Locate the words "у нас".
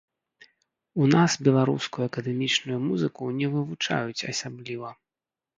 1.03-1.31